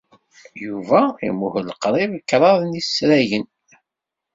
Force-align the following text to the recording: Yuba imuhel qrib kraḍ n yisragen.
Yuba 0.65 0.99
imuhel 1.27 1.69
qrib 1.81 2.11
kraḍ 2.29 2.59
n 2.69 2.77
yisragen. 2.77 3.47